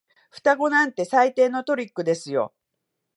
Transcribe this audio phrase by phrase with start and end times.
[0.31, 2.55] 双子なんて最低のトリックですよ。